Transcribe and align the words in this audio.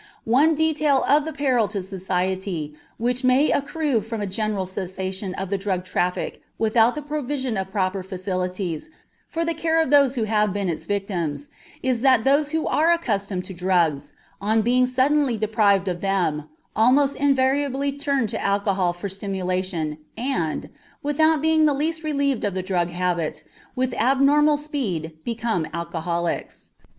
One 0.25 0.55
detail 0.55 1.05
of 1.07 1.25
the 1.25 1.31
peril 1.31 1.67
to 1.67 1.83
society 1.83 2.73
which 2.97 3.23
may 3.23 3.51
accrue 3.51 4.01
from 4.01 4.19
a 4.19 4.25
general 4.25 4.65
cessation 4.65 5.35
of 5.35 5.51
the 5.51 5.59
drug 5.59 5.85
traffic 5.85 6.41
without 6.57 6.95
the 6.95 7.03
provision 7.03 7.55
of 7.55 7.69
proper 7.69 8.01
facilities 8.01 8.89
for 9.27 9.45
the 9.45 9.53
care 9.53 9.79
of 9.79 9.91
those 9.91 10.15
who 10.15 10.23
have 10.23 10.53
been 10.53 10.69
its 10.69 10.87
victims 10.87 11.49
is 11.83 12.01
that 12.01 12.23
those 12.23 12.49
who 12.49 12.65
are 12.65 12.91
accustomed 12.91 13.45
to 13.45 13.53
drugs, 13.53 14.13
on 14.41 14.63
being 14.63 14.87
suddenly 14.87 15.37
deprived 15.37 15.87
of 15.87 16.01
them, 16.01 16.45
almost 16.75 17.15
invariably 17.17 17.91
turn 17.91 18.25
to 18.25 18.43
alcohol 18.43 18.93
for 18.93 19.07
stimulation 19.07 19.99
and, 20.17 20.69
without 21.03 21.43
being 21.43 21.67
the 21.67 21.75
least 21.75 22.01
relieved 22.03 22.43
of 22.43 22.55
the 22.55 22.63
drug 22.63 22.89
habit, 22.89 23.43
with 23.75 23.93
abnormal 23.93 24.57
speed 24.57 25.19
become 25.23 25.67
alcoholics. 25.75 26.71